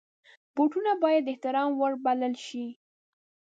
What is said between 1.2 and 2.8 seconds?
د احترام وړ وبلل شي.